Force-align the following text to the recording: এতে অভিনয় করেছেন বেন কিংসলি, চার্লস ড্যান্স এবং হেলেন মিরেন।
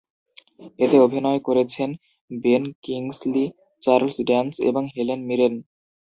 এতে 0.79 0.97
অভিনয় 0.99 1.39
করেছেন 1.47 1.89
বেন 2.31 2.63
কিংসলি, 2.83 3.45
চার্লস 3.83 4.17
ড্যান্স 4.27 4.53
এবং 4.69 4.83
হেলেন 4.95 5.19
মিরেন। 5.27 5.53